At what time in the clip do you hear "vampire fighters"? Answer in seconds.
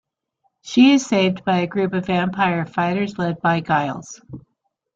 2.07-3.19